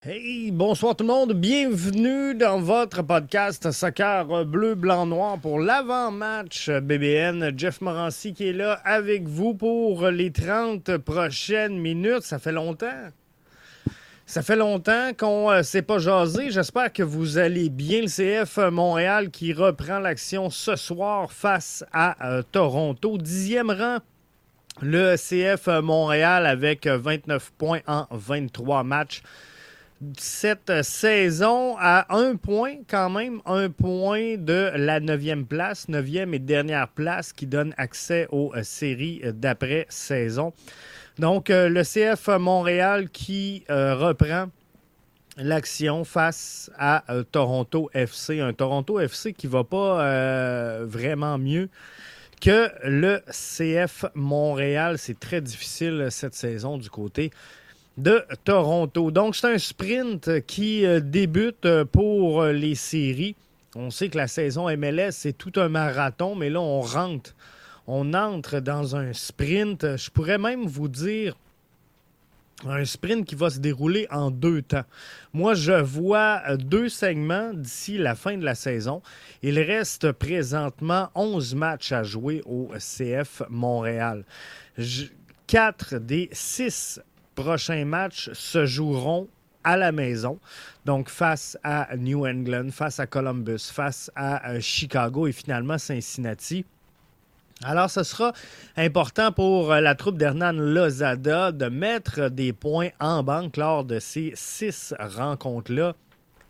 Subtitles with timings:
[0.00, 1.32] Hey, bonsoir tout le monde.
[1.32, 7.52] Bienvenue dans votre podcast Soccer Bleu, Blanc, Noir pour l'avant-match BBN.
[7.58, 12.22] Jeff Morancy qui est là avec vous pour les 30 prochaines minutes.
[12.22, 13.08] Ça fait longtemps.
[14.24, 16.52] Ça fait longtemps qu'on ne s'est pas jasé.
[16.52, 18.02] J'espère que vous allez bien.
[18.02, 23.18] Le CF Montréal qui reprend l'action ce soir face à euh, Toronto.
[23.18, 23.98] Dixième rang
[24.80, 29.22] le CF Montréal avec 29 points en 23 matchs
[30.16, 36.38] cette saison à un point quand même, un point de la neuvième place, neuvième et
[36.38, 40.52] dernière place qui donne accès aux euh, séries d'après-saison.
[41.18, 44.46] Donc euh, le CF Montréal qui euh, reprend
[45.36, 51.68] l'action face à Toronto FC, un Toronto FC qui va pas vraiment mieux
[52.40, 54.98] que le CF Montréal.
[54.98, 57.30] C'est très difficile cette saison du côté
[57.98, 59.10] de Toronto.
[59.10, 63.34] Donc, c'est un sprint qui euh, débute euh, pour euh, les séries.
[63.74, 67.34] On sait que la saison MLS, c'est tout un marathon, mais là, on rentre.
[67.88, 69.96] On entre dans un sprint.
[69.96, 71.36] Je pourrais même vous dire
[72.66, 74.84] un sprint qui va se dérouler en deux temps.
[75.32, 79.02] Moi, je vois deux segments d'ici la fin de la saison.
[79.42, 84.24] Il reste présentement 11 matchs à jouer au CF Montréal.
[85.46, 87.00] Quatre des six
[87.38, 89.28] prochains matchs se joueront
[89.62, 90.40] à la maison,
[90.84, 96.64] donc face à New England, face à Columbus, face à euh, Chicago et finalement Cincinnati.
[97.62, 98.32] Alors, ce sera
[98.76, 104.00] important pour euh, la troupe d'Hernan Lozada de mettre des points en banque lors de
[104.00, 105.94] ces six rencontres-là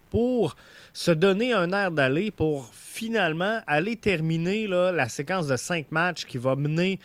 [0.09, 0.57] pour
[0.95, 6.39] se donner un air d'aller pour finalement aller terminer la séquence de cinq matchs qui
[6.39, 6.99] va mener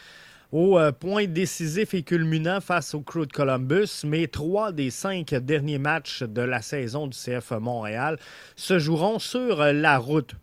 [0.54, 5.34] au euh, point décisif et culminant face au Crew de Columbus, mais trois des cinq
[5.34, 8.20] derniers matchs de la saison du CF Montréal
[8.56, 10.36] se joueront sur euh, la route.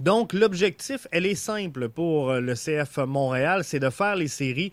[0.00, 4.72] Donc, l'objectif, elle est simple pour euh, le CF Montréal, c'est de faire les séries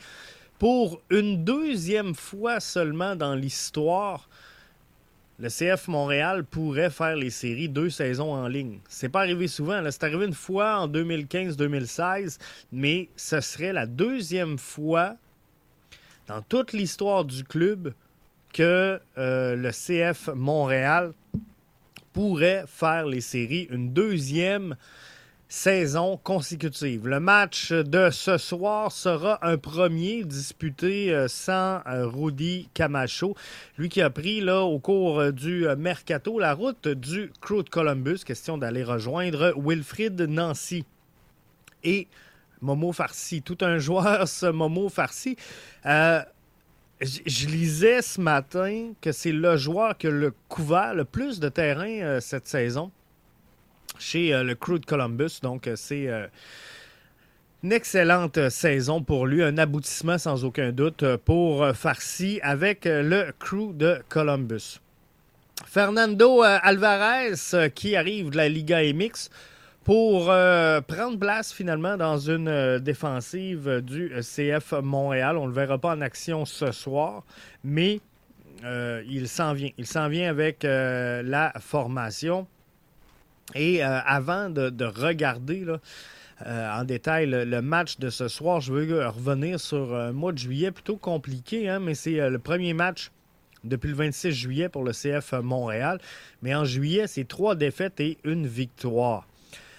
[0.58, 4.30] pour une deuxième fois seulement dans l'histoire
[5.38, 8.80] le CF Montréal pourrait faire les séries deux saisons en ligne.
[8.88, 9.82] C'est pas arrivé souvent.
[9.92, 12.40] C'est arrivé une fois en 2015-2016,
[12.72, 15.16] mais ce serait la deuxième fois
[16.28, 17.94] dans toute l'histoire du club
[18.54, 21.12] que euh, le CF Montréal
[22.14, 24.78] pourrait faire les séries une deuxième
[25.48, 27.08] saison consécutive.
[27.08, 33.36] Le match de ce soir sera un premier disputé euh, sans euh, Rudy Camacho,
[33.78, 37.70] lui qui a pris là, au cours euh, du mercato la route du Crew de
[37.70, 40.84] Columbus, question d'aller rejoindre Wilfrid Nancy
[41.84, 42.08] et
[42.62, 43.42] Momo Farsi.
[43.42, 45.38] Tout un joueur, ce Momo Farsi.
[45.84, 51.50] je lisais ce matin que c'est le joueur qui a le couvert le plus de
[51.50, 52.92] terrain cette saison
[54.00, 55.40] chez euh, le Crew de Columbus.
[55.42, 56.28] Donc, euh, c'est euh,
[57.64, 63.74] une excellente saison pour lui, un aboutissement sans aucun doute pour Farsi avec le Crew
[63.74, 64.80] de Columbus.
[65.66, 69.30] Fernando Alvarez qui arrive de la Liga MX
[69.84, 75.38] pour prendre place finalement dans une défensive du CF Montréal.
[75.38, 77.24] On ne le verra pas en action ce soir,
[77.64, 78.00] mais
[78.64, 79.72] il s'en vient.
[79.80, 82.46] Il s'en vient avec la formation.
[83.54, 85.66] Et euh, avant de, regarder
[86.46, 90.40] euh, en détail le, match de ce soir, je veux revenir sur un mois de
[90.40, 93.12] juillet plutôt compliqué, hein, mais c'est euh, le premier match
[93.64, 96.00] depuis le 26 juillet pour le CF Montréal.
[96.42, 99.28] Mais en juillet, c'est trois défaites et une victoire.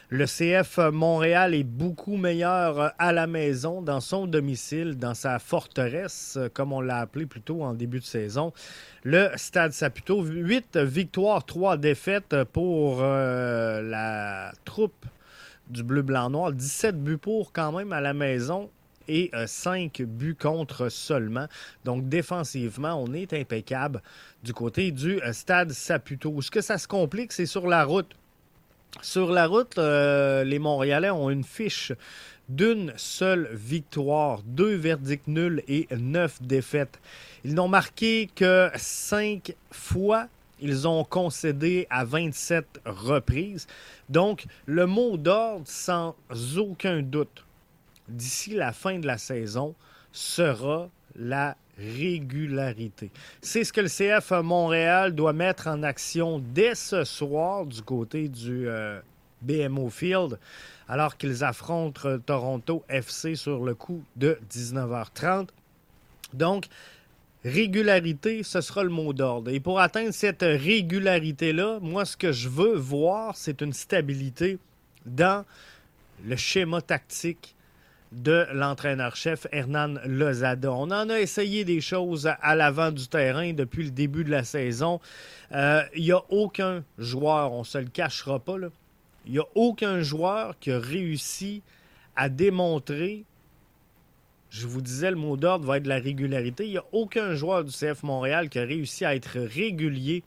[0.08, 6.38] Le CF Montréal est beaucoup meilleur à la maison, dans son domicile, dans sa forteresse,
[6.54, 8.52] comme on l'a appelé plutôt en début de saison.
[9.02, 15.06] Le Stade Saputo, 8 victoires, 3 défaites pour euh, la troupe
[15.70, 16.52] du bleu-blanc-noir.
[16.52, 18.70] 17 buts pour quand même à la maison
[19.08, 21.46] et 5 euh, buts contre seulement.
[21.84, 24.00] Donc défensivement, on est impeccable
[24.44, 26.40] du côté du euh, Stade Saputo.
[26.42, 28.14] Ce que ça se complique, c'est sur la route.
[29.02, 31.92] Sur la route, euh, les Montréalais ont une fiche
[32.48, 36.98] d'une seule victoire, deux verdicts nuls et neuf défaites.
[37.44, 40.28] Ils n'ont marqué que cinq fois.
[40.60, 43.66] Ils ont concédé à 27 reprises.
[44.08, 46.16] Donc, le mot d'ordre, sans
[46.56, 47.44] aucun doute,
[48.08, 49.74] d'ici la fin de la saison,
[50.12, 53.10] sera la régularité.
[53.40, 58.28] C'est ce que le CF Montréal doit mettre en action dès ce soir du côté
[58.28, 59.00] du euh,
[59.42, 60.38] BMO Field,
[60.88, 65.48] alors qu'ils affrontent Toronto FC sur le coup de 19h30.
[66.32, 66.66] Donc,
[67.46, 69.52] Régularité, ce sera le mot d'ordre.
[69.52, 74.58] Et pour atteindre cette régularité-là, moi, ce que je veux voir, c'est une stabilité
[75.04, 75.44] dans
[76.24, 77.54] le schéma tactique
[78.16, 80.72] de l'entraîneur-chef Hernan Lozada.
[80.72, 84.44] On en a essayé des choses à l'avant du terrain depuis le début de la
[84.44, 85.00] saison.
[85.50, 88.56] Il euh, n'y a aucun joueur, on ne se le cachera pas,
[89.26, 91.62] il n'y a aucun joueur qui a réussi
[92.16, 93.24] à démontrer
[94.48, 96.64] je vous disais, le mot d'ordre va être la régularité.
[96.64, 100.22] Il n'y a aucun joueur du CF Montréal qui a réussi à être régulier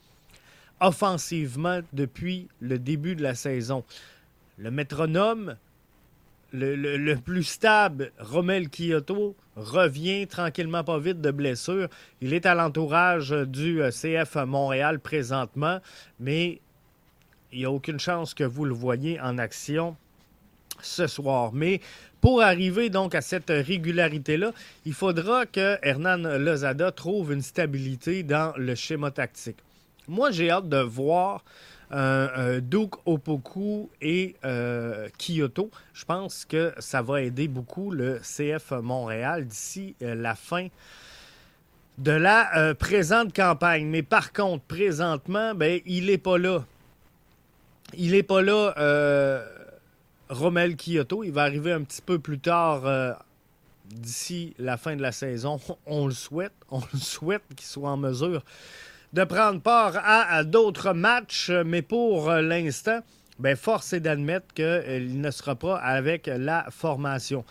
[0.82, 3.84] offensivement depuis le début de la saison.
[4.58, 5.56] Le métronome,
[6.52, 11.88] le, plus stable, Romel Kyoto, revient tranquillement pas vite de blessure.
[12.22, 15.80] Il est à l'entourage du euh, CF Montréal présentement,
[16.20, 16.62] mais
[17.52, 19.96] il n'y a aucune chance que vous le voyez en action
[20.82, 21.52] ce soir.
[21.54, 21.82] Mais
[22.22, 24.52] pour arriver donc à cette régularité-là,
[24.86, 29.58] il faudra que Hernan Lozada trouve une stabilité dans le schéma tactique.
[30.08, 31.44] Moi, j'ai hâte de voir
[31.92, 35.72] euh, euh, Duke Opoku et euh, Kyoto.
[35.94, 40.68] Je pense que ça va aider beaucoup le CF Montréal d'ici la fin
[41.98, 43.88] de la présente campagne.
[43.88, 46.66] Mais par contre, présentement, ben, il n'est pas là.
[47.98, 48.74] Il n'est pas là
[50.30, 51.24] Romel Kyoto.
[51.24, 53.14] Il va arriver un petit peu plus tard euh,
[53.86, 55.60] d'ici la fin de la saison.
[55.86, 56.54] On le souhaite.
[56.70, 58.44] On le souhaite qu'il soit en mesure
[59.14, 61.50] de prendre part à, d'autres matchs.
[61.50, 63.00] Mais pour euh, l'instant,
[63.40, 67.44] ben, force est d'admettre qu'il euh, ne sera pas avec la formation.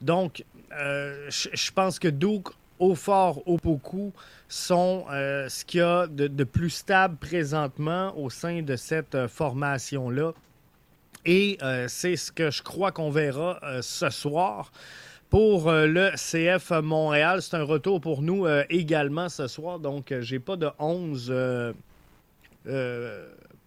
[0.00, 2.48] Donc, je pense que Duke,
[2.80, 4.12] au fort, au beaucoup,
[4.48, 10.32] sont ce qu'il y a de, plus stable présentement au sein de cette formation-là.
[11.26, 14.72] Et euh, c'est ce que je crois qu'on verra euh, ce soir.
[15.34, 19.80] Pour euh, le CF Montréal, c'est un retour pour nous également ce soir.
[19.80, 21.34] Donc, j'ai pas de 11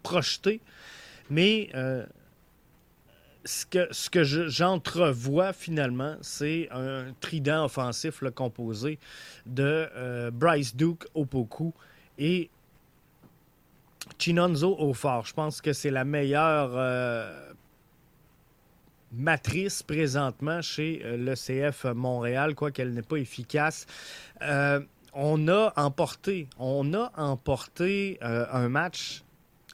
[0.01, 0.61] projetés.
[1.29, 1.69] Mais
[3.43, 8.97] ce que, ce que j'entrevois finalement, c'est un trident offensif composé
[9.45, 11.73] de Bryce Duke Opoku
[12.17, 12.49] et
[14.17, 15.25] Chinonzo au fort.
[15.25, 16.77] Je pense que c'est la meilleure
[19.17, 23.85] matrice présentement chez euh, l'ECF Montréal, quoiqu'elle n'est pas efficace.
[24.41, 24.79] Euh,
[25.13, 29.23] on a emporté, a euh, un match,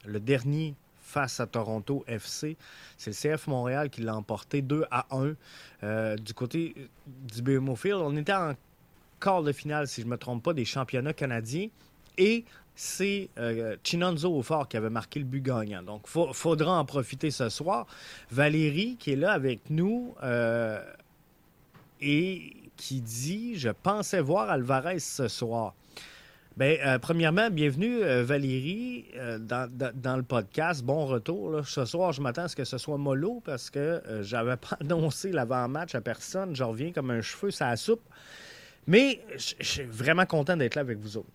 [0.06, 2.56] le dernier face à Toronto FC.
[2.96, 6.16] C'est le CF Montréal qui l'a emporté 2 à 1.
[6.16, 6.74] du côté
[7.06, 8.54] du BMO Field, on était en
[9.20, 11.68] quart de finale, si je ne me trompe pas, des championnats canadiens.
[12.18, 12.44] Et
[12.76, 15.82] c'est euh, Chinonzo fort qui avait marqué le but gagnant.
[15.82, 17.86] Donc, il faudra en profiter ce soir.
[18.30, 20.82] Valérie, qui est là avec nous, euh,
[22.00, 25.74] et qui dit Je pensais voir Alvarez ce soir.
[26.56, 29.06] Bien, euh, premièrement, bienvenue Valérie
[29.40, 30.84] dans, le podcast.
[30.84, 31.66] Bon retour.
[31.66, 35.30] Ce soir, je m'attends à ce que ce soit mollo parce que j'avais pas annoncé
[35.30, 36.54] l'avant-match à personne.
[36.54, 38.02] Je reviens comme un cheveu, ça soupe.
[38.86, 41.30] Mais je suis vraiment content d'être là avec vous autres.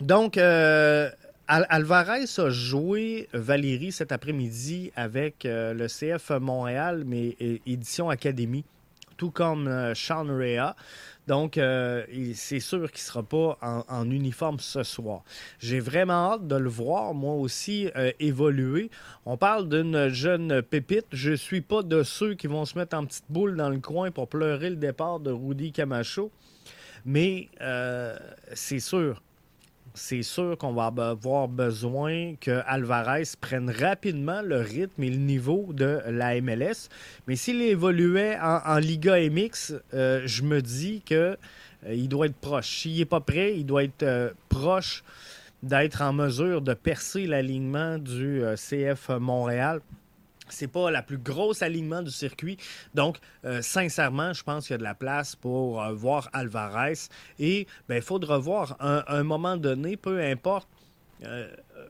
[0.00, 1.10] Donc, euh,
[1.46, 7.36] Alvarez a joué Valérie cet après-midi avec euh, le CF Montréal, mais
[7.66, 8.64] édition Académie,
[9.18, 10.74] tout comme euh, Sean Rea.
[11.26, 11.60] Donc,
[12.34, 15.22] c'est sûr qu'il ne sera pas en, uniforme ce soir.
[15.60, 17.88] J'ai vraiment hâte de le voir, moi aussi,
[18.18, 18.90] évoluer.
[19.26, 21.06] On parle d'une jeune pépite.
[21.12, 23.78] Je ne suis pas de ceux qui vont se mettre en petite boule dans le
[23.78, 26.32] coin pour pleurer le départ de Rudy Camacho.
[27.04, 27.48] Mais
[28.54, 29.22] c'est sûr,
[29.94, 35.68] c'est sûr qu'on va avoir besoin que Alvarez prenne rapidement le rythme et le niveau
[35.72, 36.88] de la MLS.
[37.26, 41.36] Mais s'il évoluait en, Liga MX, euh, je me dis qu'il
[41.86, 42.82] euh, doit être proche.
[42.82, 45.02] S'il n'est pas prêt, il doit être euh, proche
[45.62, 49.80] d'être en mesure de percer l'alignement du CF Montréal
[50.52, 52.56] c'est pas la plus grosse alignement du circuit.
[52.94, 56.94] Donc, euh, sincèrement, je pense qu'il y a de la place pour euh, voir Alvarez.
[57.38, 60.68] Et ben, il faudra voir un, un moment donné, peu importe.
[61.24, 61.48] Euh,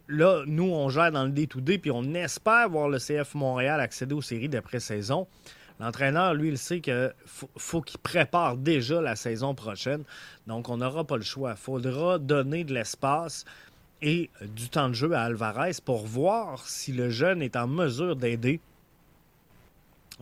[0.08, 4.14] là, nous, on gère dans le D2D, puis on espère voir le CF Montréal accéder
[4.14, 5.26] aux séries d'après-saison.
[5.78, 7.14] L'entraîneur, lui, il sait qu'il
[7.56, 10.04] faut, qu'il prépare déjà la saison prochaine.
[10.46, 11.52] Donc, on n'aura pas le choix.
[11.52, 13.46] Il faudra donner de l'espace
[14.02, 18.16] et du temps de jeu à Alvarez pour voir si le jeune est en mesure
[18.16, 18.60] d'aider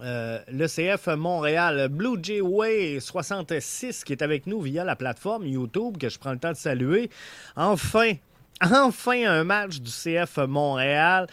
[0.02, 5.44] euh, le CF Montréal, Blue Jay Way 66 qui est avec nous via la plateforme
[5.46, 7.10] YouTube que je prends le temps de saluer.
[7.56, 8.12] Enfin,
[8.60, 11.26] enfin un match du CF Montréal.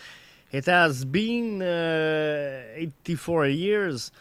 [0.52, 4.12] It has been 84 euh, years.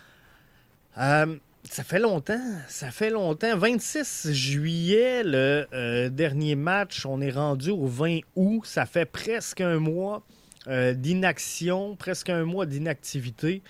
[0.98, 1.36] Euh,
[1.70, 3.56] ça fait longtemps, ça fait longtemps.
[3.56, 8.62] 26 juillet, le euh, dernier match, on est rendu au 20 août.
[8.64, 10.22] Ça fait presque un mois
[10.68, 13.62] euh, d'inaction, presque un mois d'inactivité.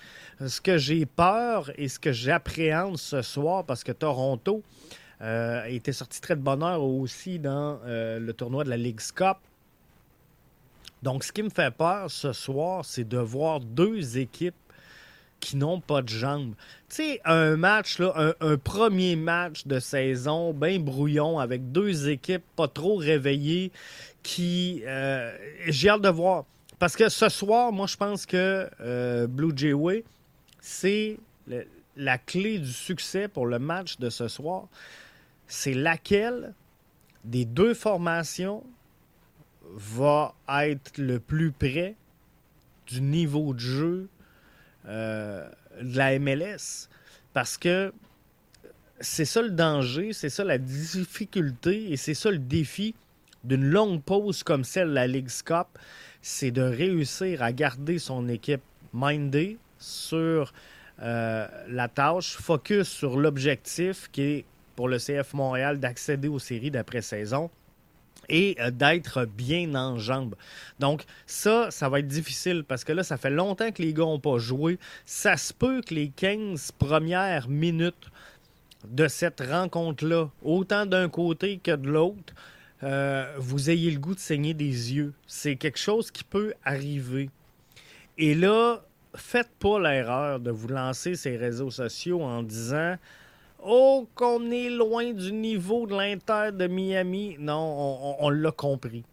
[0.45, 4.61] Ce que j'ai peur et ce que j'appréhende ce soir, parce que Toronto
[5.21, 9.37] euh, était sorti très de bonne heure aussi dans le tournoi de la Ligue Cup.
[11.01, 14.55] Donc, ce qui me fait peur ce soir, c'est de voir deux équipes
[15.39, 16.55] qui n'ont pas de jambes.
[16.89, 22.67] Tu sais, un match, un, premier match de saison, bien brouillon, avec deux équipes pas
[22.67, 23.71] trop réveillées,
[24.23, 24.81] qui.
[24.85, 25.35] Euh,
[25.67, 26.45] j'ai hâte de voir.
[26.79, 30.03] Parce que ce soir, moi, je pense que euh, Blue Jay Way,
[30.59, 31.17] c'est
[31.95, 34.67] la clé du succès pour le match de ce soir.
[35.47, 36.53] C'est laquelle
[37.23, 38.63] des deux formations
[39.73, 41.95] va être le plus près
[42.87, 44.09] du niveau de jeu
[44.87, 45.47] euh,
[45.81, 46.89] de la MLS.
[47.33, 47.93] Parce que
[48.99, 52.95] c'est ça le danger, c'est ça la difficulté et c'est ça le défi
[53.43, 55.67] d'une longue pause comme celle de la Ligue Cup,
[56.21, 58.63] c'est de réussir à garder son équipe
[58.93, 60.53] mindée sur
[61.01, 66.71] euh, la tâche, focus sur l'objectif qui est pour le CF Montréal d'accéder aux séries
[66.71, 67.49] d'après-saison
[68.29, 70.35] et euh, d'être bien en jambes.
[70.79, 74.03] Donc, ça, ça va être difficile parce que là, ça fait longtemps que les gars
[74.03, 74.79] n'ont pas joué.
[75.05, 78.09] Ça se peut que les 15 premières minutes
[78.87, 82.33] de cette rencontre-là, autant d'un côté que de l'autre,
[82.83, 85.13] euh, vous ayez le goût de saigner des yeux.
[85.27, 87.29] C'est quelque chose qui peut arriver.
[88.17, 88.83] Et là,
[89.15, 92.97] faites pas l'erreur de vous lancer ces réseaux sociaux en disant
[93.67, 97.35] Oh, qu'on est loin du niveau de l'Inter de Miami.
[97.39, 99.03] Non, on, l'a compris.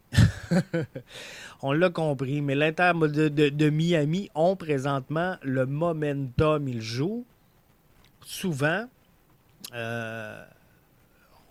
[1.62, 2.42] on l'a compris.
[2.42, 6.68] Mais l'Inter de, Miami ont présentement le momentum.
[6.68, 7.25] Ils jouent
[8.26, 8.85] souvent.
[9.73, 10.44] Euh,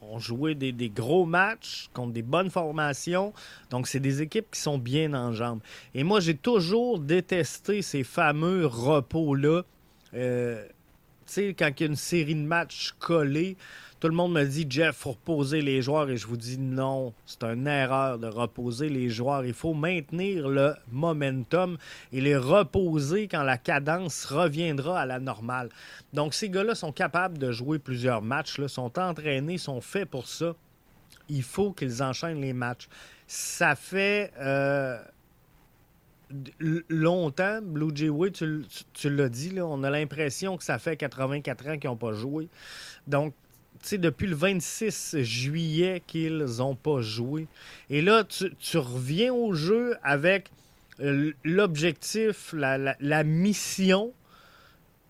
[0.03, 3.34] ont joué des, des, gros matchs contre des bonnes formations.
[3.72, 5.62] Donc, c'est des équipes qui sont bien en jambes.
[5.96, 9.63] Et moi, j'ai toujours détesté ces fameux repos-là.
[10.13, 10.63] Euh,
[11.58, 13.58] quand il y a une série de matchs collés,
[14.00, 16.10] tout le monde me dit, Jeff, faut reposer les joueurs.
[16.10, 19.46] Et je vous dis non, c'est une erreur de reposer les joueurs.
[19.46, 21.78] Il faut maintenir le momentum
[22.12, 25.70] et les reposer quand la cadence reviendra à la normale.
[26.14, 30.56] Donc, ces gars-là sont capables de jouer plusieurs matchs, sont entraînés, sont faits pour ça.
[31.30, 32.90] Il faut qu'ils enchaînent les matchs.
[33.28, 34.34] Ça fait.
[34.40, 34.98] Euh,
[36.90, 41.78] longtemps, Blue Jay Way, tu, l'as dit, on a l'impression que ça fait 84 ans
[41.78, 42.48] qu'ils n'ont pas joué.
[43.08, 43.34] Donc,
[43.82, 47.48] tu sais, depuis le 26 juillet qu'ils n'ont pas joué.
[47.90, 50.50] Et là, tu, reviens au jeu avec
[51.00, 54.14] euh, l'objectif, la, mission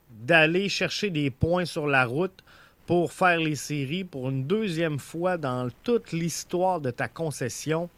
[0.10, 2.44] d'aller chercher des points sur la route
[2.86, 7.90] pour faire les séries pour une deuxième fois dans toute l'histoire de ta concession.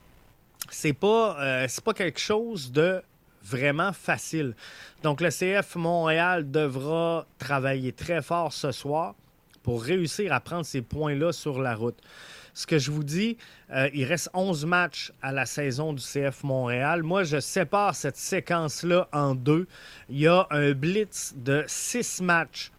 [0.69, 3.01] C'est pas, euh, pas quelque chose de
[3.43, 4.55] vraiment facile.
[5.03, 9.15] Donc le CF Montréal devra travailler très fort ce soir
[9.63, 11.99] pour réussir à prendre ces points-là sur la route.
[12.53, 13.37] Ce que je vous dis,
[13.71, 17.01] euh, il reste 11 matchs à la saison du CF Montréal.
[17.01, 19.67] Moi, je sépare cette séquence-là en deux.
[20.09, 22.71] Il y a un blitz de 6 matchs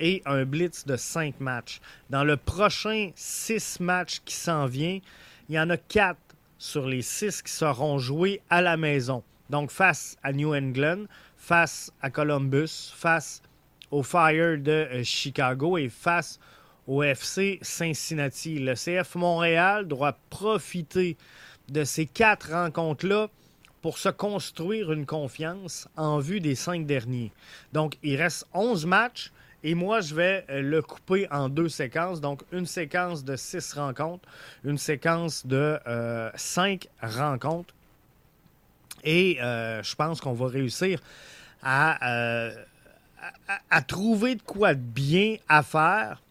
[0.00, 1.80] et un blitz de 5 matchs.
[2.10, 5.00] Dans le prochain 6 matchs qui s'en vient,
[5.48, 6.18] il y en a 4
[6.58, 9.22] sur les 6 qui seront joués à la maison.
[9.50, 11.04] Donc, face à New England,
[11.36, 13.42] face à Columbus, face
[13.90, 16.38] au Fire de euh, Chicago et face
[16.86, 18.58] au FC Cincinnati.
[18.58, 21.16] Le CF Montréal doit profiter
[21.68, 23.28] de ces quatre rencontres-là
[23.82, 27.32] pour se construire une confiance en vue des cinq derniers.
[27.72, 32.20] Donc, il reste 11 matchs et moi, je vais euh, le couper en deux séquences.
[32.20, 34.28] Donc, une séquence de six rencontres,
[34.64, 37.74] une séquence de euh, cinq rencontres.
[39.06, 41.00] Et euh, je pense qu'on va réussir
[41.64, 42.50] euh,
[43.70, 46.22] à, trouver de quoi de bien à faire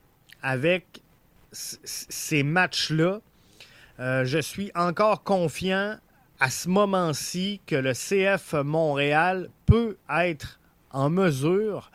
[0.43, 1.01] avec
[1.53, 3.21] ces matchs-là.
[4.01, 5.95] Euh, je suis encore confiant
[6.41, 10.59] à ce moment-ci que le CF Montréal peut être
[10.91, 11.91] en mesure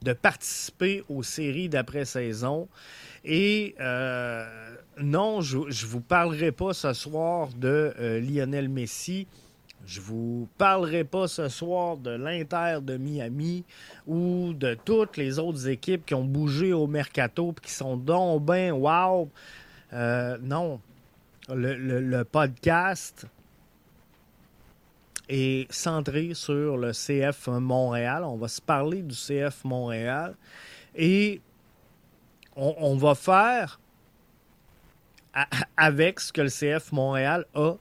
[0.00, 2.68] de participer aux séries d'après-saison.
[3.24, 3.76] Et
[4.98, 9.28] non, je ne vous parlerai pas ce soir de Lionel Messi.
[9.84, 13.64] Je vous parlerai pas ce soir de l'Inter de Miami
[14.06, 18.44] ou de toutes les autres équipes qui ont bougé au mercato et qui sont donc
[18.44, 19.28] ben wow.
[19.92, 20.80] Euh, non.
[21.48, 23.26] Le, podcast
[25.28, 28.22] est centré sur le CF Montréal.
[28.24, 30.36] On va se parler du CF Montréal.
[30.94, 31.40] Et
[32.54, 33.80] on, va faire
[35.76, 37.74] avec ce que le CF Montréal a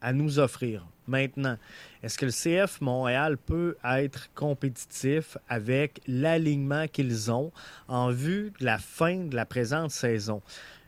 [0.00, 0.86] à nous offrir.
[1.08, 1.56] Maintenant,
[2.02, 7.50] est-ce que le CF Montréal peut être compétitif avec l'alignement qu'ils ont
[7.88, 10.42] en vue de la fin de la présente saison?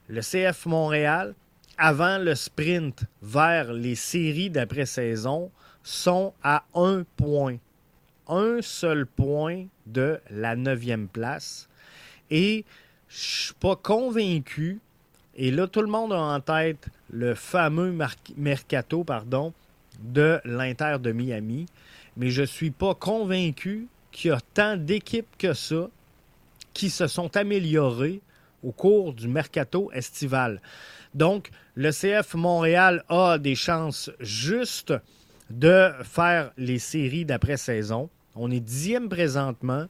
[0.08, 1.34] Le CF Montréal,
[1.78, 5.50] avant le sprint vers les séries d'après-saison,
[5.82, 7.56] sont à un point.
[8.28, 11.66] Un seul point de la neuvième place.
[12.30, 12.66] Et
[13.08, 14.80] je ne suis pas convaincu,
[15.34, 17.96] et là tout le monde a en tête le fameux
[18.36, 19.52] mercato pardon,
[20.00, 21.66] de l'Inter de Miami,
[22.16, 25.88] mais je ne suis pas convaincu qu'il y a tant d'équipes que ça
[26.72, 28.20] qui se sont améliorées
[28.62, 30.60] au cours du mercato estival.
[31.14, 34.94] Donc, le CF Montréal a des chances justes
[35.50, 38.08] de faire les séries d'après-saison.
[38.36, 39.86] On est dixième présentement.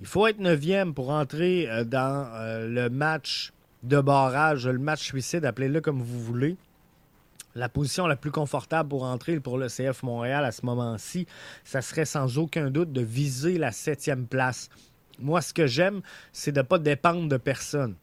[0.00, 5.02] Il faut être neuvième pour entrer euh, dans euh, le match de barrage, le match
[5.02, 6.56] suicide, appelez-le comme vous voulez.
[7.54, 11.26] La position la plus confortable pour entrer pour le CF Montréal à ce moment-ci,
[11.64, 14.68] ça serait sans aucun doute de viser la septième place.
[15.20, 17.94] Moi, ce que j'aime, c'est de ne pas dépendre de personne.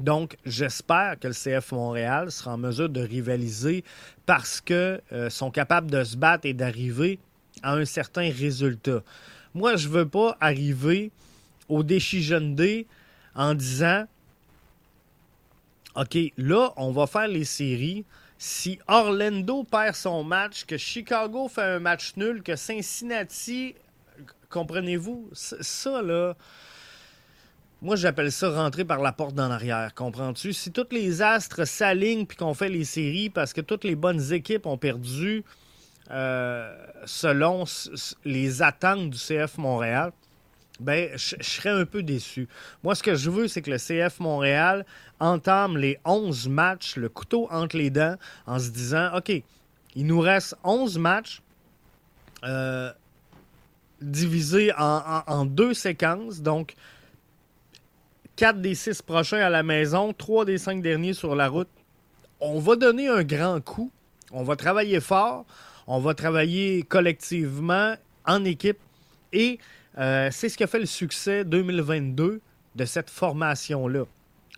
[0.00, 3.84] Donc, j'espère que le CF Montréal sera en mesure de rivaliser
[4.26, 7.20] parce qu'ils euh, sont capables de se battre et d'arriver
[7.62, 9.02] à un certain résultat.
[9.54, 11.12] Moi, je ne veux pas arriver
[11.68, 12.86] au Decision Day
[13.34, 14.06] en disant
[15.94, 18.04] OK, là, on va faire les séries.
[18.44, 23.76] Si Orlando perd son match, que Chicago fait un match nul, que Cincinnati,
[24.50, 26.34] comprenez-vous, ça, là,
[27.82, 30.52] moi, j'appelle ça rentrer par la porte d'en arrière, comprends-tu?
[30.52, 34.32] Si tous les astres s'alignent puis qu'on fait les séries parce que toutes les bonnes
[34.32, 35.44] équipes ont perdu
[36.10, 37.62] euh, selon
[38.24, 40.10] les attentes du CF Montréal,
[40.82, 42.48] ben, je serais un peu déçu.
[42.82, 44.84] Moi, ce que je veux, c'est que le CF Montréal
[45.20, 49.30] entame les 11 matchs, le couteau entre les dents, en se disant, OK,
[49.94, 51.42] il nous reste 11 matchs
[52.44, 52.90] euh,
[54.00, 56.40] divisés en, deux séquences.
[56.40, 56.74] Donc,
[58.36, 61.68] 4 des 6 prochains à la maison, 3 des 5 derniers sur la route.
[62.40, 63.92] On va donner un grand coup.
[64.32, 65.44] On va travailler fort.
[65.86, 67.94] On va travailler collectivement,
[68.26, 68.78] en équipe.
[69.32, 69.58] Et
[69.98, 72.40] euh, c'est ce qui a fait le succès 2022
[72.74, 74.04] de cette formation-là.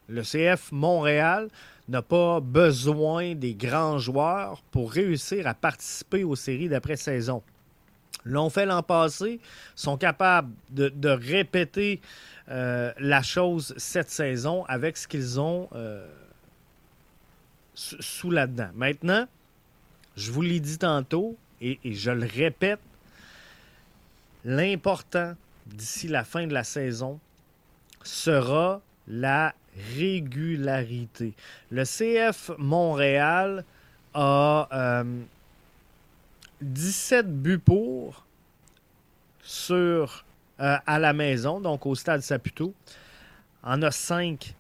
[0.09, 1.49] Le CF Montréal
[1.89, 7.43] n'a pas besoin des grands joueurs pour réussir à participer aux séries d'après-saison.
[8.25, 9.41] L'ont fait l'an passé,
[9.75, 12.01] sont capables de répéter
[12.51, 16.07] euh, la chose cette saison avec ce qu'ils ont euh,
[17.75, 18.69] sous là-dedans.
[18.75, 19.27] Maintenant,
[20.15, 22.81] je vous l'ai dit tantôt et, je le répète,
[24.45, 25.35] l'important
[25.67, 27.19] d'ici la fin de la saison
[28.03, 29.55] sera la
[29.97, 31.35] régularité.
[31.71, 33.65] Le CF Montréal
[34.15, 35.05] a
[36.61, 38.25] 17 euh, buts pour
[39.43, 40.25] sur
[40.61, 42.73] euh, à la maison, donc au stade Saputo.
[43.63, 44.55] En a cinq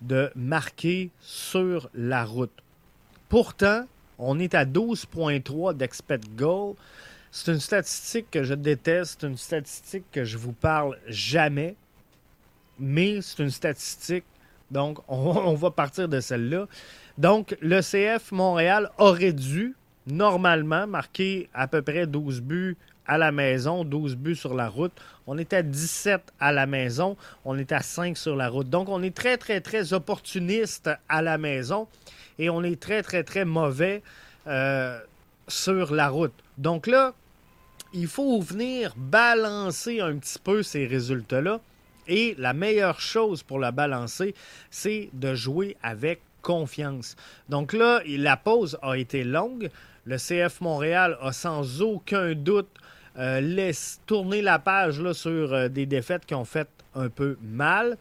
[0.00, 2.52] de marqués sur la route.
[3.28, 3.84] Pourtant,
[4.18, 6.74] on est à 12,3 d'expect goal.
[7.32, 11.76] C'est une statistique que je déteste, une statistique que je vous parle jamais,
[12.78, 14.24] mais c'est une statistique,
[14.70, 16.66] donc on, on va partir de celle-là.
[17.18, 23.32] Donc, le CF Montréal aurait dû normalement marquer à peu près 12 buts à la
[23.32, 24.92] maison, 12 buts sur la route.
[25.26, 28.70] On est à 17 à la maison, on est à 5 sur la route.
[28.70, 31.88] Donc, on est très, très, très opportuniste à la maison
[32.38, 34.02] et on est très, très, très mauvais
[34.46, 34.98] euh,
[35.50, 36.34] sur la route.
[36.58, 37.14] Donc là,
[37.92, 41.60] il faut venir balancer un petit peu ces résultats-là.
[42.08, 44.34] Et la meilleure chose pour la balancer,
[44.70, 47.16] c'est de jouer avec confiance.
[47.48, 49.70] Donc là, la pause a été longue.
[50.04, 52.68] Le CF Montréal a sans aucun doute
[53.18, 57.96] euh, laisse tourner la page sur euh, des défaites qui ont fait un peu mal.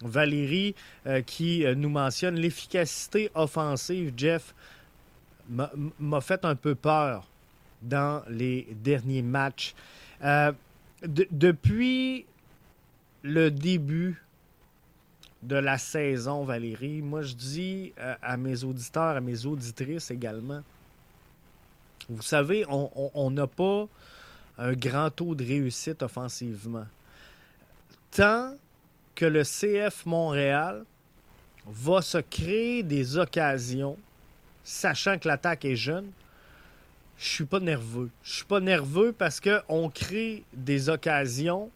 [0.00, 0.74] Valérie
[1.06, 4.54] euh, qui nous mentionne l'efficacité offensive, Jeff,
[5.48, 7.26] m'a fait un peu peur
[7.82, 9.74] dans les derniers matchs.
[11.02, 12.26] depuis
[13.22, 14.22] le début
[15.42, 20.62] de la saison, Valérie, moi je dis à mes auditeurs, à mes auditrices également,
[22.08, 23.86] vous savez, on n'a pas
[24.58, 26.86] un grand taux de réussite offensivement.
[28.10, 28.54] Tant
[29.14, 30.84] que le CF Montréal
[31.66, 33.96] va se créer des occasions,
[34.64, 36.10] sachant que l'attaque est jeune,
[37.18, 38.10] je suis pas nerveux.
[38.22, 41.70] Je suis pas nerveux parce qu'on crée des occasions.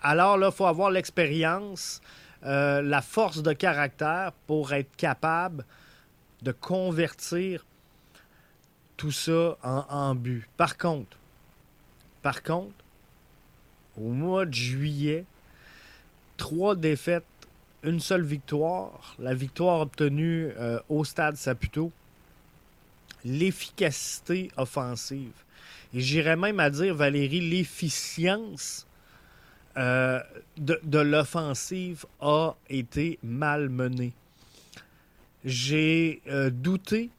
[0.00, 2.00] Alors là, il faut avoir l'expérience
[2.44, 5.64] euh, la force de caractère pour être capable
[6.42, 7.66] de convertir
[8.96, 10.46] tout ça en, en but.
[10.56, 11.16] Par contre,
[12.22, 12.84] par contre,
[13.96, 15.24] au mois de juillet,
[16.36, 17.24] trois défaites,
[17.82, 19.14] une seule victoire.
[19.18, 21.92] La victoire obtenue euh, au stade Saputo.
[23.24, 25.32] L'efficacité offensive.
[25.94, 28.86] Et j'irais même à dire, Valérie, l'efficience
[29.76, 30.20] euh,
[30.56, 34.12] de, l'offensive a été mal menée.
[35.44, 37.10] J'ai euh, douté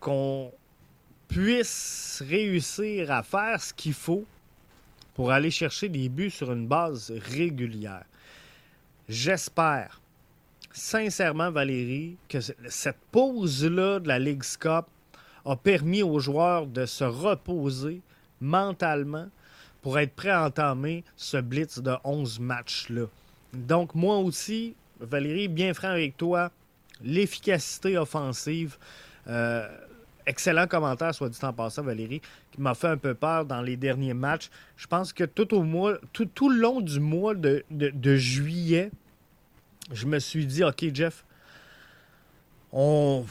[0.00, 0.52] qu'on
[1.28, 4.26] puisse réussir à faire ce qu'il faut
[5.14, 8.04] pour aller chercher des buts sur une base régulière.
[9.12, 10.00] J'espère
[10.72, 14.86] sincèrement, Valérie, que cette pause-là de la Ligue Cup
[15.44, 18.00] a permis aux joueurs de se reposer
[18.40, 19.28] mentalement
[19.82, 23.04] pour être prêts à entamer ce blitz de 11 matchs-là.
[23.52, 26.50] Donc, moi aussi, Valérie, bien franc avec toi,
[27.04, 28.78] l'efficacité offensive.
[29.28, 29.68] Euh,
[30.24, 33.76] excellent commentaire, soit dit en passant, Valérie, qui m'a fait un peu peur dans les
[33.76, 34.48] derniers matchs.
[34.78, 38.90] Je pense que tout au mois, tout, le long du mois de juillet,
[39.90, 41.24] je me suis dit, OK, Jeff,
[42.72, 43.24] on,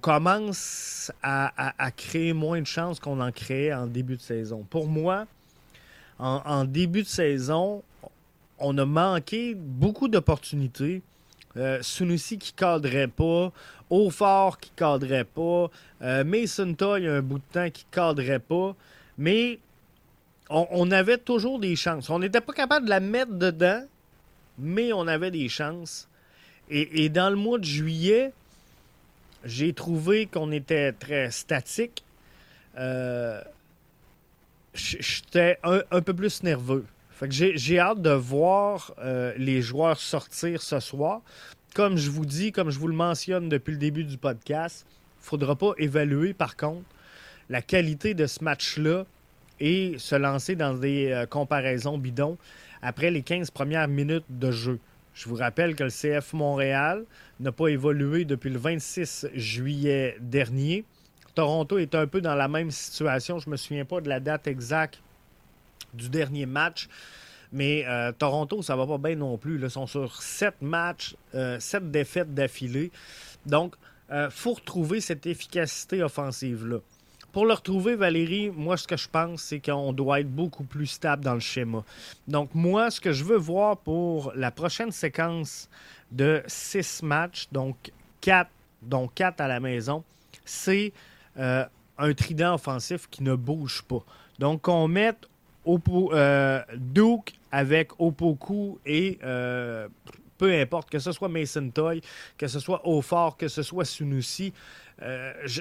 [0.00, 4.64] commence à, créer moins de chances qu'on en créait en début de saison.
[4.68, 5.26] Pour moi,
[6.18, 7.82] en, début de saison,
[8.58, 11.02] on a manqué beaucoup d'opportunités.
[11.56, 13.52] Euh, Sunusi qui cadrait pas,
[13.88, 15.70] Aufort qui cadrait pas,
[16.02, 18.74] euh, Mason Toy un bout de temps qui cadrait pas,
[19.18, 19.60] mais
[20.50, 22.10] on avait toujours des chances.
[22.10, 23.84] On n'était pas capable de la mettre dedans,
[24.58, 26.08] mais on avait des chances.
[26.70, 28.32] Et, dans le mois de juillet,
[29.44, 32.04] j'ai trouvé qu'on était très statique.
[32.78, 33.42] Euh,
[34.74, 36.84] J'étais un, peu plus nerveux.
[37.30, 41.20] J'ai hâte de voir euh, les joueurs sortir ce soir.
[41.74, 45.20] Comme je vous dis, comme je vous le mentionne depuis le début du podcast, il
[45.20, 46.84] ne faudra pas évaluer par contre
[47.48, 49.04] la qualité de ce match-là
[49.60, 52.36] et se lancer dans des euh, comparaisons bidons
[52.84, 54.78] après les 15 premières minutes de jeu.
[55.14, 57.04] Je vous rappelle que le CF Montréal
[57.40, 60.84] n'a pas évolué depuis le 26 juillet dernier.
[61.34, 63.38] Toronto est un peu dans la même situation.
[63.38, 65.00] Je ne me souviens pas de la date exacte
[65.94, 66.88] du dernier match.
[67.52, 69.60] Mais euh, Toronto, ça va pas bien non plus.
[69.60, 72.90] Ils sont sur 7 matchs, 7 euh, défaites d'affilée.
[73.46, 73.76] Donc,
[74.10, 76.78] il euh, faut retrouver cette efficacité offensive-là.
[77.34, 80.86] Pour le retrouver, Valérie, moi, ce que je pense, c'est qu'on doit être beaucoup plus
[80.86, 81.82] stable dans le schéma.
[82.28, 85.68] Donc, moi, ce que je veux voir pour la prochaine séquence
[86.12, 88.52] de six matchs, donc quatre,
[89.16, 90.04] quatre à la maison,
[90.44, 90.92] c'est
[91.36, 91.64] euh,
[91.98, 94.04] un trident offensif qui ne bouge pas.
[94.38, 95.28] Donc, qu'on mette
[95.66, 99.88] euh, Duke avec Opoku et euh,
[100.38, 102.00] peu importe, que ce soit Mason Toy,
[102.38, 104.52] que ce soit Aufort, que ce soit Sunusi,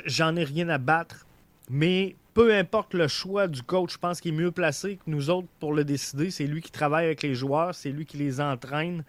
[0.06, 1.26] j'en ai rien à battre
[1.70, 5.30] mais peu importe le choix du coach, je pense qu'il est mieux placé que nous
[5.30, 6.32] autres pour le décider.
[6.32, 9.04] C'est lui qui travaille avec les joueurs, c'est lui qui les entraîne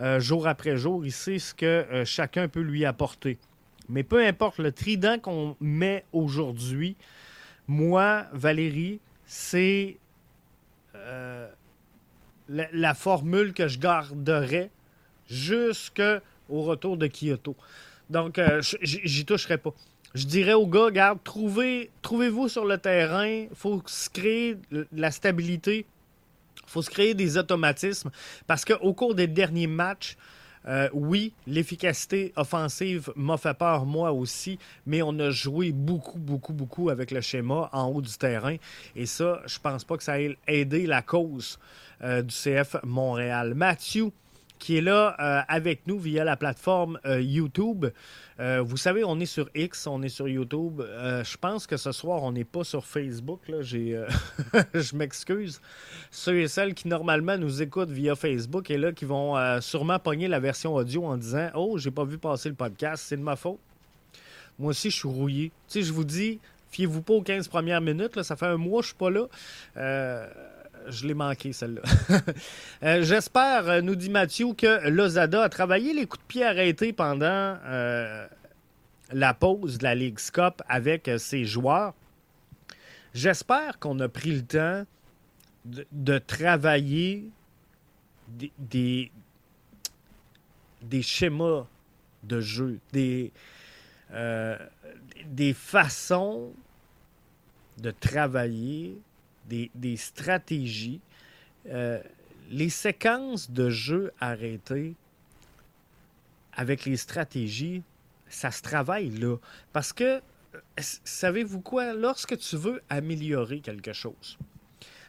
[0.00, 1.04] euh, jour après jour.
[1.04, 3.38] Il sait ce que euh, chacun peut lui apporter.
[3.88, 6.96] Mais peu importe le trident qu'on met aujourd'hui,
[7.68, 9.98] moi, Valérie, c'est
[10.94, 11.48] euh,
[12.48, 14.70] la, formule que je garderai
[15.28, 17.56] jusqu'au retour de Kyoto.
[18.08, 18.40] Donc,
[18.82, 19.72] j'y toucherai pas
[20.14, 24.86] je dirais aux gars, regarde, trouvez, trouvez-vous sur le terrain, il faut se créer de
[24.92, 25.86] la stabilité,
[26.56, 28.10] il faut se créer des automatismes,
[28.46, 30.16] parce qu'au cours des derniers matchs,
[30.68, 36.52] euh, oui, l'efficacité offensive m'a fait peur moi aussi, mais on a joué beaucoup, beaucoup,
[36.52, 38.56] beaucoup avec le schéma en haut du terrain.
[38.94, 41.58] Et ça, je pense pas que ça ait aidé la cause
[42.02, 43.54] euh, du CF Montréal.
[43.54, 44.10] Mathieu,
[44.60, 47.86] qui est là euh, avec nous via la plateforme euh, YouTube.
[48.38, 50.80] Euh, vous savez, on est sur X, on est sur YouTube.
[50.80, 53.40] je pense que ce soir, on n'est pas sur Facebook.
[53.48, 53.62] Là.
[53.62, 55.60] je m'excuse.
[56.10, 60.28] Ceux et celles qui normalement nous écoutent via Facebook et là qui vont sûrement pogner
[60.28, 63.36] la version audio en disant Oh, j'ai pas vu passer le podcast, c'est de ma
[63.36, 63.58] faute.
[64.58, 65.52] Moi aussi, je suis rouillé.
[65.68, 66.38] Tu sais, je vous dis,
[66.70, 68.16] fiez-vous pas aux 15 premières minutes.
[68.16, 69.26] Là, ça fait un mois que je suis pas là
[70.90, 71.82] je l'ai manqué, celle-là.
[72.82, 76.94] Euh, j'espère, euh, nous dit Mathieu, que Lozada a travaillé les coups de pied arrêtés
[76.94, 78.26] pendant euh,
[79.12, 81.92] la pause de la Ligue Cup avec ses joueurs.
[83.12, 84.86] J'espère qu'on a pris le temps
[85.92, 87.26] de, travailler
[88.58, 89.10] des,
[91.02, 91.66] schémas
[92.22, 93.32] de jeu, des
[95.52, 96.50] façons
[97.76, 98.98] de travailler
[99.74, 101.00] des, stratégies.
[101.68, 102.00] Euh,
[102.50, 104.94] les séquences de jeu arrêtées
[106.52, 107.82] avec les stratégies,
[108.28, 109.36] ça se travaille là.
[109.72, 110.20] Parce que,
[110.54, 114.38] euh, savez-vous quoi, lorsque tu veux améliorer quelque chose,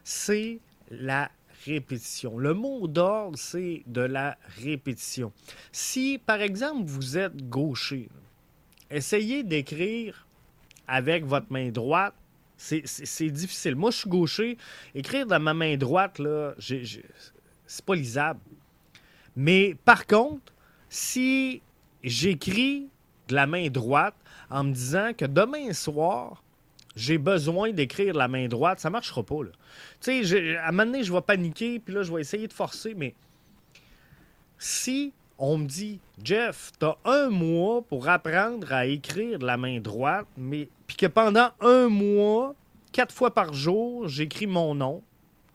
[0.04, 1.32] c'est la
[1.66, 2.38] répétition.
[2.38, 5.32] Le mot d'ordre, c'est de la répétition.
[5.72, 8.10] Si, par exemple, vous êtes gaucher,
[8.90, 10.26] essayez d'écrire
[10.88, 12.14] avec votre main droite.
[12.62, 13.76] C'est difficile.
[13.76, 14.58] Moi, je suis gaucher.
[14.94, 18.40] Écrire dans ma main droite, là, c'est pas lisable.
[19.36, 20.54] Mais par contre,
[20.90, 21.62] si
[22.04, 22.88] j'écris
[23.28, 24.16] de la main droite
[24.50, 26.44] en me disant que demain soir,
[26.96, 29.38] j'ai besoin d'écrire de la main droite, ça marchera pas.
[30.02, 32.54] Tu sais, à un moment donné, je vais paniquer, puis là, je vais essayer de
[32.54, 33.16] forcer, mais
[34.58, 39.80] si on me dit, Jeff, tu un mois pour apprendre à écrire de la main
[39.80, 42.54] droite, mais puis que pendant un mois,
[42.92, 45.02] quatre fois par jour, j'écris mon nom,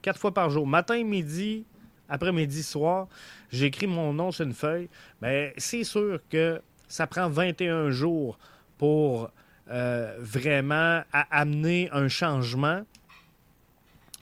[0.00, 1.66] quatre fois par jour, matin, midi,
[2.08, 3.06] après-midi, soir,
[3.52, 4.88] j'écris mon nom sur une feuille,
[5.20, 8.38] bien, c'est sûr que ça prend 21 jours
[8.78, 9.30] pour
[9.68, 12.86] euh, vraiment amener un changement.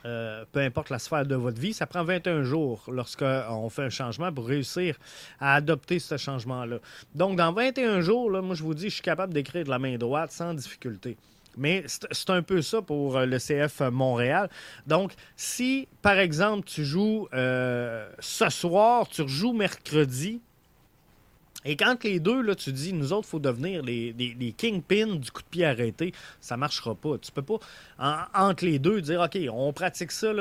[0.07, 3.91] Euh, peu importe la sphère de votre vie, ça prend 21 jours lorsqu'on fait un
[3.91, 4.99] changement pour réussir
[5.41, 6.79] à adopter ce changement-là.
[7.15, 9.79] Donc, dans 21 jours, là, moi, je vous dis, je suis capable d'écrire de la
[9.79, 11.17] main droite sans difficulté.
[11.57, 14.51] Mais c'est un peu ça pour euh, le CF Montréal.
[14.87, 20.43] Donc, si, par exemple, tu joues ce soir, tu rejoues mercredi,
[21.65, 25.31] et quand les deux, là, tu dis, nous autres, il faut devenir les, kingpins du
[25.31, 27.19] coup de pied arrêté, ça marchera pas.
[27.19, 27.59] Tu peux pas,
[28.35, 30.33] entre les deux, dire, OK, on pratique ça,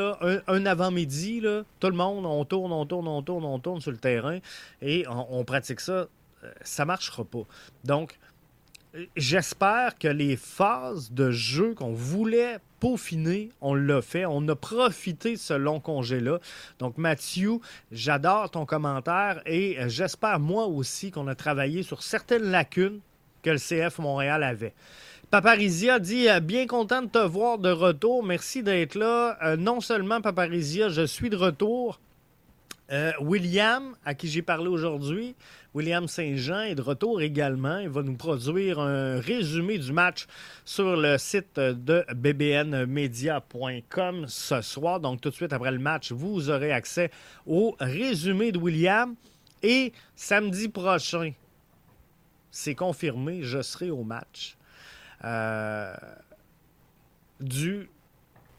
[0.47, 1.41] un, avant-midi,
[1.79, 4.39] tout le monde, on tourne, on tourne, on tourne, on tourne sur le terrain,
[4.81, 6.07] et on, pratique ça,
[6.43, 7.43] euh, ça marchera pas.
[7.83, 8.17] Donc,
[9.15, 14.25] j'espère que les phases de jeu qu'on voulait peaufiner, on l'a fait.
[14.25, 16.39] On a profité de ce long congé-là.
[16.79, 17.59] Donc, Mathieu,
[17.91, 22.99] j'adore ton commentaire et j'espère moi aussi qu'on a travaillé sur certaines lacunes
[23.41, 24.73] que le CF Montréal avait.
[25.33, 28.23] Paparizia dit euh, Bien content de te voir de retour.
[28.23, 29.37] Merci d'être là.
[29.43, 31.99] Euh, non seulement Paparizia, je suis de retour.
[32.91, 35.35] Euh, William, à qui j'ai parlé aujourd'hui,
[35.73, 37.79] William Saint-Jean est de retour également.
[37.79, 40.27] Il va nous produire un résumé du match
[40.65, 43.45] sur le site de bbnmedia.com
[44.27, 44.99] ce soir.
[44.99, 47.09] Donc tout de suite après le match, vous aurez accès
[47.47, 49.15] au résumé de William.
[49.63, 51.31] Et samedi prochain,
[52.51, 54.57] c'est confirmé, je serai au match
[55.23, 55.95] euh,
[57.39, 57.89] du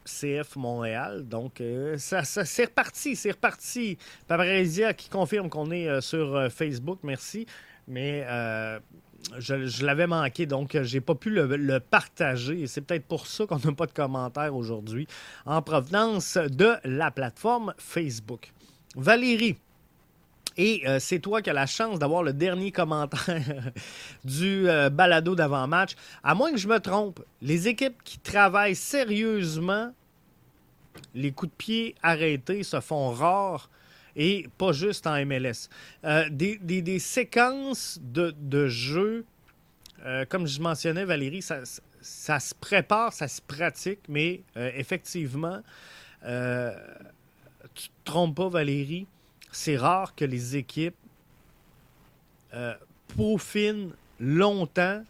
[0.05, 1.27] CF Montréal.
[1.27, 3.97] Donc, euh, c'est reparti, c'est reparti.
[4.27, 7.45] Paparazia qui confirme qu'on est euh, sur euh, Facebook, merci.
[7.87, 8.25] Mais
[9.37, 12.65] je, l'avais manqué, donc j'ai pas pu le, le partager.
[12.65, 15.07] C'est peut-être pour ça qu'on n'a pas de commentaires aujourd'hui
[15.45, 18.51] en provenance de la plateforme Facebook.
[18.95, 19.57] Valérie,
[20.57, 23.71] et c'est toi qui as la chance d'avoir le dernier commentaire
[24.23, 25.95] du balado d'avant-match.
[26.23, 29.91] À moins que je me trompe, les équipes qui travaillent sérieusement
[31.13, 33.69] les coups de pied arrêtés se font rares
[34.15, 35.69] et pas juste en MLS.
[36.03, 39.25] Euh, des, séquences de, de jeu,
[40.05, 41.63] euh, comme je mentionnais, Valérie, ça,
[42.39, 45.61] se prépare, ça se pratique, mais euh, effectivement,
[46.21, 46.71] tu ne
[47.73, 49.07] te trompes pas, Valérie,
[49.55, 50.95] c'est rare que les équipes
[53.15, 55.03] peaufinent longtemps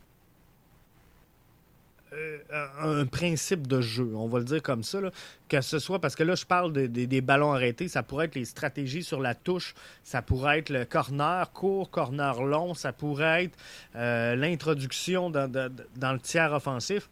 [2.16, 2.38] euh,
[2.80, 5.00] un principe de jeu, on va le dire comme ça,
[5.50, 8.46] que ce soit parce que là, je parle des ballons arrêtés, ça pourrait être les
[8.46, 13.58] stratégies sur la touche, ça pourrait être le corner court, corner long, ça pourrait être
[13.96, 17.10] euh, l'introduction dans, le tiers offensif.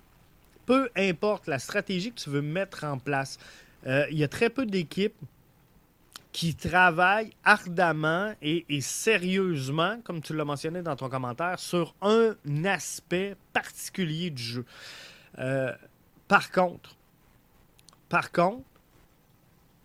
[0.65, 3.39] Peu importe la stratégie que tu veux mettre en place,
[3.88, 5.15] euh, il y a très peu d'équipes
[6.34, 13.38] qui travaillent ardemment et, sérieusement, comme tu l'as mentionné dans ton commentaire, sur un aspect
[13.54, 14.65] particulier du jeu.
[15.38, 15.72] Euh,
[16.28, 16.98] par contre,
[18.10, 18.65] par contre,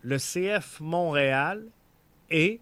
[0.03, 1.65] le CF Montréal
[2.31, 2.61] est,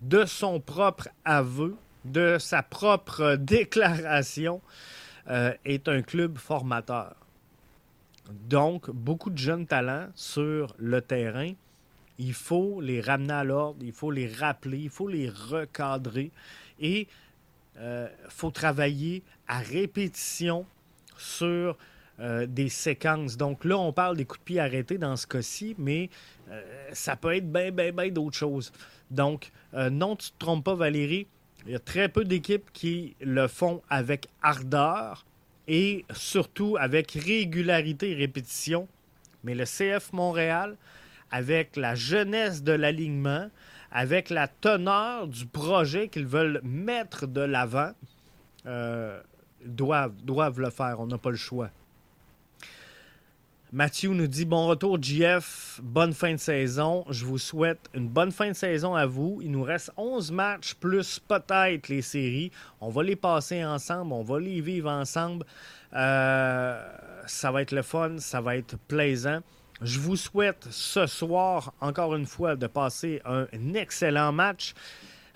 [0.00, 4.62] de son propre aveu, de sa propre déclaration,
[5.28, 7.14] euh, est un club formateur.
[8.30, 11.52] Donc, beaucoup de jeunes talents sur le terrain
[12.18, 16.30] il faut les ramener à l'ordre, il faut les rappeler, il faut les recadrer
[16.80, 20.66] et il euh, faut travailler à répétition
[21.16, 21.76] sur
[22.20, 23.36] euh, des séquences.
[23.36, 26.10] Donc là, on parle des coups de pied arrêtés dans ce cas-ci, mais
[26.50, 28.72] euh, ça peut être bien, bien, bien d'autres choses.
[29.10, 31.26] Donc, non, tu ne te trompes pas, Valérie.
[31.66, 35.24] Il y a très peu d'équipes qui le font avec ardeur
[35.68, 38.88] et surtout avec régularité et répétition.
[39.44, 40.76] Mais le CF Montréal,
[41.32, 43.50] avec la jeunesse de l'alignement,
[43.90, 47.92] avec la teneur du projet qu'ils veulent mettre de l'avant,
[48.66, 49.20] euh,
[49.64, 51.00] doivent, doivent le faire.
[51.00, 51.70] On n'a pas le choix.
[53.74, 55.80] Mathieu nous dit bon retour, GF.
[55.82, 57.06] Bonne fin de saison.
[57.08, 59.40] Je vous souhaite une bonne fin de saison à vous.
[59.42, 62.50] Il nous reste 11 matchs plus peut-être les séries.
[62.82, 64.12] On va les passer ensemble.
[64.12, 65.46] On va les vivre ensemble.
[65.94, 66.86] Euh,
[67.26, 68.18] ça va être le fun.
[68.18, 69.40] Ça va être plaisant.
[69.84, 74.74] Je vous souhaite ce soir, encore une fois, de passer un excellent match.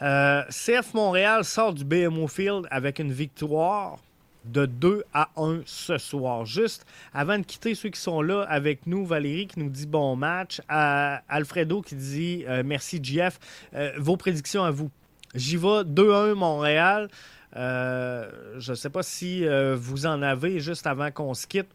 [0.03, 3.99] Euh, CF Montréal sort du BMO Field avec une victoire
[4.45, 6.47] de 2 à 1 ce soir.
[6.47, 10.15] Juste avant de quitter ceux qui sont là avec nous, Valérie qui nous dit bon
[10.15, 13.41] match, Alfredo qui dit euh, merci GF.
[13.75, 14.93] Euh, vos prédictions à vous.
[15.35, 17.09] J'y vais 2-1 Montréal.
[17.53, 21.69] Je ne sais pas si vous en avez juste avant qu'on se quitte.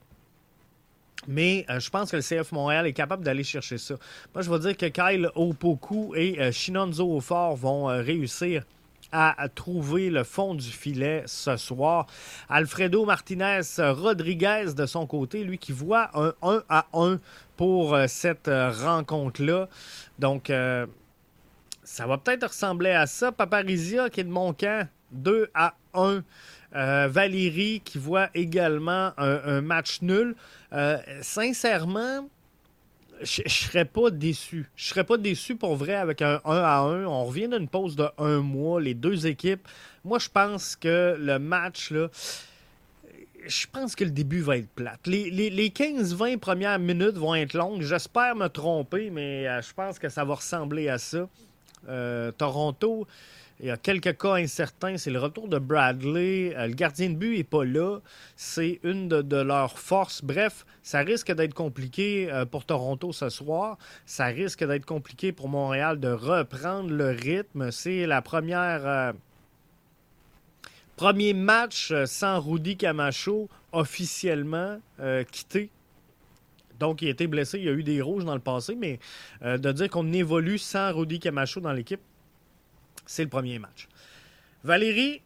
[1.27, 3.93] Mais je pense que le CF Montréal est capable d'aller chercher ça.
[4.33, 8.63] Moi, je vais dire que Kyle Opoku et Shinonzo Ofort vont réussir
[9.11, 12.07] à trouver le fond du filet ce soir.
[12.49, 17.19] Alfredo Martinez Rodriguez de son côté, lui qui voit un 1 à 1
[17.57, 19.67] pour euh, cette euh, rencontre-là.
[20.19, 20.85] Donc, euh,
[21.83, 23.31] ça va peut-être ressembler à ça.
[23.31, 26.23] Paparizia qui est de mon camp, 2 à 1.
[26.73, 30.35] Valérie qui voit également un match nul.
[31.21, 32.27] sincèrement,
[33.23, 34.69] je, ne serais pas déçu.
[34.75, 37.05] Je serais pas déçu pour vrai avec un 1 à 1.
[37.05, 39.67] On revient d'une pause de un mois, les deux équipes.
[40.03, 42.09] Moi, je pense que le match, là,
[43.45, 44.99] je pense que le début va être plate.
[45.05, 47.81] Les, les 15-20 premières minutes vont être longues.
[47.81, 51.27] J'espère me tromper, mais euh, je pense que ça va ressembler à ça.
[51.89, 53.07] Euh, Toronto,
[53.61, 54.97] il y a quelques cas incertains.
[54.97, 56.55] C'est le retour de Bradley.
[56.55, 57.99] Euh, le gardien de but n'est pas là.
[58.35, 60.23] C'est une de, leurs forces.
[60.23, 63.77] Bref, ça risque d'être compliqué euh, pour Toronto ce soir.
[64.07, 67.69] Ça risque d'être compliqué pour Montréal de reprendre le rythme.
[67.71, 68.87] C'est la première.
[68.87, 69.13] Euh,
[70.95, 74.79] premier match sans Rudy Camacho officiellement
[75.31, 75.69] quitté
[76.79, 78.97] donc, il a été blessé, il y a eu des rouges dans le passé, mais
[79.43, 82.01] de dire qu'on évolue sans Rudy Camacho dans l'équipe,
[83.11, 83.89] c'est le premier match.
[84.63, 85.21] Valérie,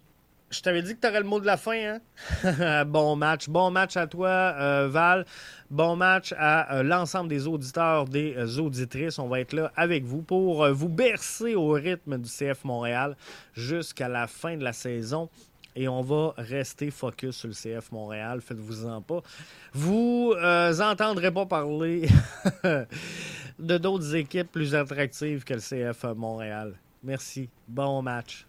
[0.49, 1.99] je t'avais dit que tu aurais le mot de la fin.
[2.43, 2.83] Hein?
[2.85, 3.47] bon match.
[3.47, 5.25] Bon match à toi, euh, Val.
[5.69, 9.19] Bon match à euh, l'ensemble des auditeurs, des euh, auditrices.
[9.19, 13.15] On va être là avec vous pour vous bercer au rythme du CF Montréal
[13.53, 15.29] jusqu'à la fin de la saison.
[15.75, 18.41] Et on va rester focus sur le CF Montréal.
[18.41, 19.21] Faites-vous-en pas.
[19.73, 22.07] Vous n'entendrez pas parler
[23.59, 26.75] de d'autres équipes plus attractives que le CF Montréal.
[27.05, 27.49] Merci.
[27.67, 28.47] Bon match.